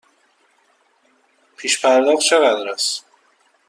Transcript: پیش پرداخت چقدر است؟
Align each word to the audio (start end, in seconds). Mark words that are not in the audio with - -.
پیش 1.57 1.81
پرداخت 1.85 2.21
چقدر 2.21 2.69
است؟ 2.69 3.05